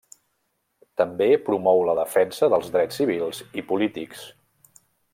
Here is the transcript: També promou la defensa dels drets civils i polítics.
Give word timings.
També 1.01 1.27
promou 1.51 1.83
la 1.89 1.95
defensa 2.01 2.51
dels 2.55 2.73
drets 2.77 3.01
civils 3.03 3.45
i 3.63 3.67
polítics. 3.75 4.29